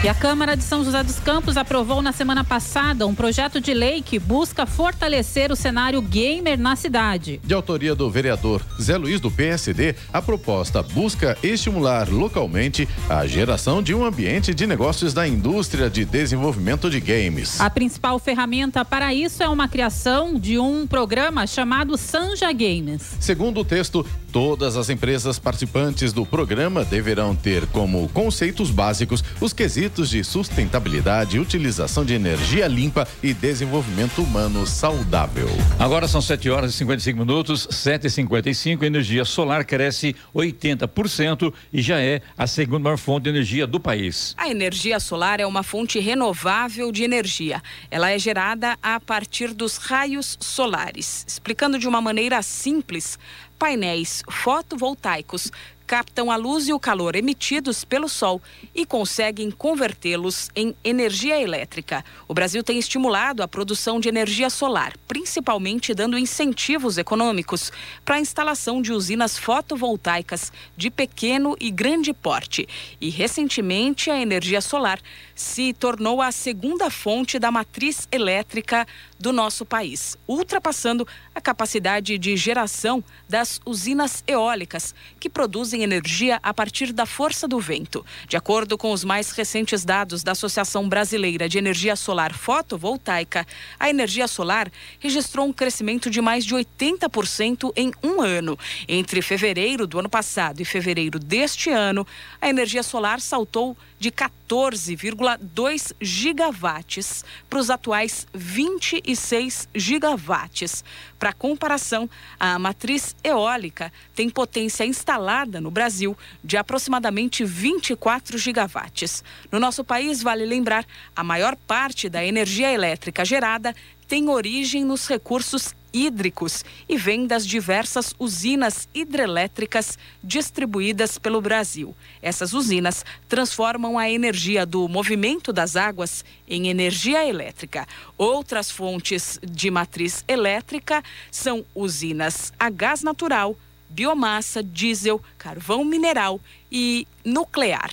[0.04, 3.72] E a Câmara de São José dos Campos aprovou na semana passada um projeto de
[3.72, 7.40] lei que busca fortalecer o cenário gamer na cidade.
[7.44, 13.80] De autoria do vereador Zé Luiz do PSD, a proposta busca estimular localmente a geração
[13.80, 17.60] de um ambiente de negócios da indústria de desenvolvimento de games.
[17.60, 23.14] A principal ferramenta para isso é uma criação de um programa chamado Sanja Games.
[23.20, 29.52] Segundo o texto, todas as empresas participantes do programa deverão ter como conceitos básicos os
[29.52, 35.48] quesitos de sustentabilidade, utilização de energia limpa e desenvolvimento humano saudável.
[35.78, 41.82] Agora são 7 horas e 55 minutos, 7 e 55 energia solar cresce 80% e
[41.82, 44.34] já é a segunda maior fonte de energia do país.
[44.38, 47.62] A energia solar é uma fonte renovável de energia.
[47.90, 51.24] Ela é gerada a partir dos raios solares.
[51.28, 53.18] Explicando de uma maneira simples,
[53.58, 55.52] painéis fotovoltaicos
[55.92, 58.40] captam a luz e o calor emitidos pelo sol
[58.74, 62.02] e conseguem convertê-los em energia elétrica.
[62.26, 67.70] O Brasil tem estimulado a produção de energia solar, principalmente dando incentivos econômicos
[68.06, 72.66] para a instalação de usinas fotovoltaicas de pequeno e grande porte.
[72.98, 74.98] E recentemente a energia solar
[75.42, 78.86] se tornou a segunda fonte da matriz elétrica
[79.18, 86.54] do nosso país, ultrapassando a capacidade de geração das usinas eólicas, que produzem energia a
[86.54, 88.04] partir da força do vento.
[88.28, 93.46] De acordo com os mais recentes dados da Associação Brasileira de Energia Solar Fotovoltaica,
[93.78, 98.58] a energia solar registrou um crescimento de mais de 80% em um ano.
[98.88, 102.06] Entre fevereiro do ano passado e fevereiro deste ano,
[102.40, 104.10] a energia solar saltou de
[104.52, 110.84] 14,2 gigawatts para os atuais 26 gigawatts.
[111.18, 119.24] Para comparação, a matriz eólica tem potência instalada no Brasil de aproximadamente 24 gigawatts.
[119.50, 120.84] No nosso país, vale lembrar,
[121.16, 123.74] a maior parte da energia elétrica gerada
[124.06, 131.94] tem origem nos recursos hídricos e vem das diversas usinas hidrelétricas distribuídas pelo Brasil.
[132.20, 137.86] Essas usinas transformam a energia do movimento das águas em energia elétrica.
[138.16, 143.56] Outras fontes de matriz elétrica são usinas a gás natural,
[143.88, 146.40] biomassa, diesel, carvão mineral
[146.70, 147.90] e nuclear.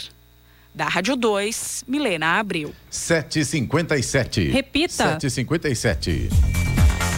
[0.74, 2.74] Da Rádio 2, Milena Abril.
[2.92, 4.52] 7h57.
[4.52, 5.18] Repita.
[5.18, 6.59] 7h57.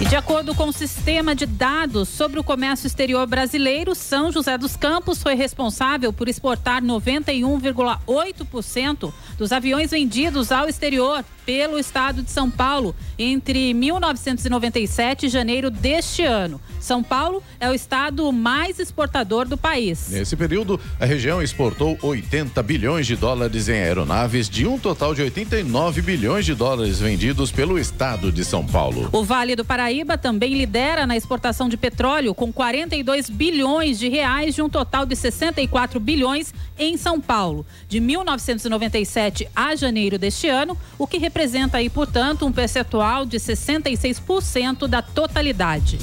[0.02, 4.58] E de acordo com o sistema de dados sobre o comércio exterior brasileiro, São José
[4.58, 12.32] dos Campos foi responsável por exportar 91,8% dos aviões vendidos ao exterior pelo estado de
[12.32, 16.60] São Paulo entre 1997 e janeiro deste ano.
[16.80, 20.10] São Paulo é o estado mais exportador do país.
[20.10, 25.22] Nesse período, a região exportou 80 bilhões de dólares em aeronaves, de um total de
[25.22, 29.10] 89 bilhões de dólares vendidos pelo estado de São Paulo.
[29.12, 34.56] O Vale do Paraíba também lidera na exportação de petróleo, com 42 bilhões de reais,
[34.56, 37.66] de um total de 64 bilhões em São Paulo.
[37.88, 41.41] De 1997 a janeiro deste ano, o que representa
[41.74, 45.98] aí, portanto, um percentual de 66% da totalidade.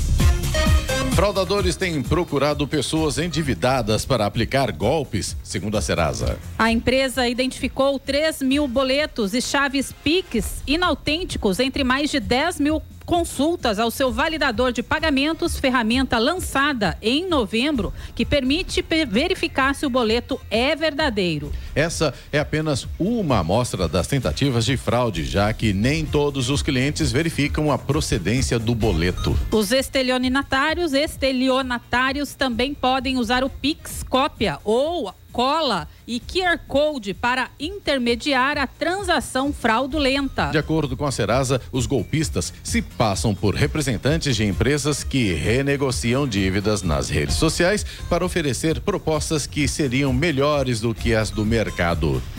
[1.14, 6.38] Fraudadores têm procurado pessoas endividadas para aplicar golpes, segundo a Serasa.
[6.58, 12.82] A empresa identificou 3 mil boletos e chaves PIX inautênticos entre mais de 10 mil
[13.08, 19.90] consultas ao seu validador de pagamentos, ferramenta lançada em novembro, que permite verificar se o
[19.90, 21.50] boleto é verdadeiro.
[21.78, 27.12] Essa é apenas uma amostra das tentativas de fraude, já que nem todos os clientes
[27.12, 29.38] verificam a procedência do boleto.
[29.52, 37.50] Os estelionatários, estelionatários também podem usar o Pix cópia ou cola e QR Code para
[37.60, 40.50] intermediar a transação fraudulenta.
[40.50, 46.26] De acordo com a Serasa, os golpistas se passam por representantes de empresas que renegociam
[46.26, 51.67] dívidas nas redes sociais para oferecer propostas que seriam melhores do que as do mercado.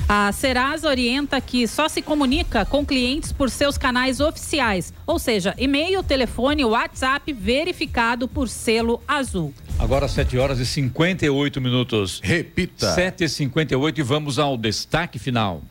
[0.07, 5.53] A Serasa orienta que só se comunica com clientes por seus canais oficiais, ou seja,
[5.57, 9.53] e-mail, telefone, WhatsApp verificado por selo azul.
[9.77, 12.19] Agora 7 horas e 58 minutos.
[12.23, 12.93] Repita.
[12.93, 15.61] 7 e 58 e vamos ao destaque final.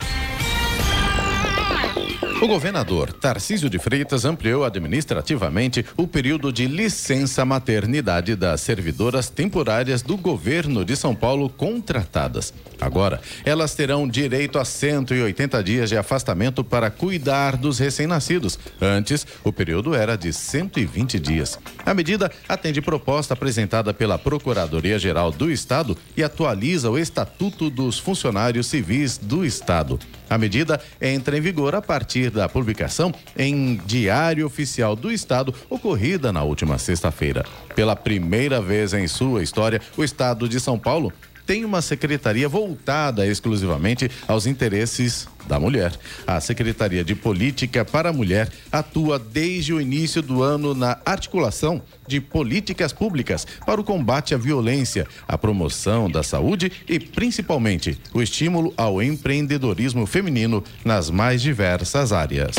[2.41, 10.03] O governador Tarcísio de Freitas ampliou administrativamente o período de licença maternidade das servidoras temporárias
[10.03, 12.55] do governo de São Paulo contratadas.
[12.81, 18.57] Agora, elas terão direito a 180 dias de afastamento para cuidar dos recém-nascidos.
[18.81, 21.59] Antes, o período era de 120 dias.
[21.85, 28.69] A medida atende proposta apresentada pela Procuradoria-Geral do Estado e atualiza o Estatuto dos Funcionários
[28.69, 29.99] Civis do Estado.
[30.31, 36.33] A medida entra em vigor a partir da publicação em Diário Oficial do Estado, ocorrida
[36.33, 37.45] na última sexta-feira.
[37.75, 41.13] Pela primeira vez em sua história, o Estado de São Paulo
[41.49, 45.91] tem uma secretaria voltada exclusivamente aos interesses da mulher.
[46.27, 51.81] A Secretaria de Política para a Mulher atua desde o início do ano na articulação
[52.07, 58.21] de políticas públicas para o combate à violência, a promoção da saúde e, principalmente, o
[58.21, 62.57] estímulo ao empreendedorismo feminino nas mais diversas áreas.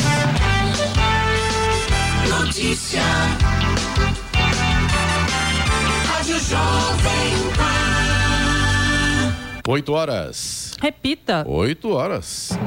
[2.28, 3.59] Notícia.
[9.72, 10.74] 8 horas.
[10.80, 11.44] Repita.
[11.46, 12.58] 8 horas.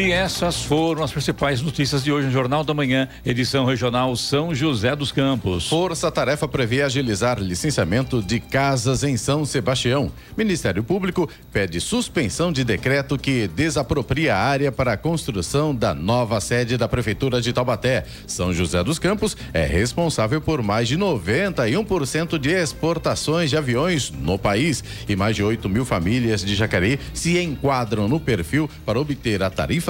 [0.00, 4.54] E essas foram as principais notícias de hoje no Jornal da Manhã, edição regional São
[4.54, 5.68] José dos Campos.
[5.68, 10.10] Força Tarefa prevê agilizar licenciamento de casas em São Sebastião.
[10.34, 16.40] Ministério Público pede suspensão de decreto que desapropria a área para a construção da nova
[16.40, 18.06] sede da Prefeitura de Taubaté.
[18.26, 24.38] São José dos Campos é responsável por mais de 91% de exportações de aviões no
[24.38, 29.42] país e mais de 8 mil famílias de Jacareí se enquadram no perfil para obter
[29.42, 29.89] a tarifa